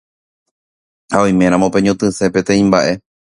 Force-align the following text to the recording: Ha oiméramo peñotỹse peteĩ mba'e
Ha 1.11 1.17
oiméramo 1.25 1.67
peñotỹse 1.75 2.25
peteĩ 2.33 2.61
mba'e 2.67 2.91